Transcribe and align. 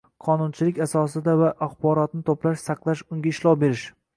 qonunchilik 0.27 0.79
asosida 0.85 1.35
va 1.41 1.51
axborotni 1.67 2.25
to‘plash, 2.31 2.65
saqlash, 2.71 3.05
unga 3.17 3.35
ishlov 3.35 3.63
berish 3.67 3.89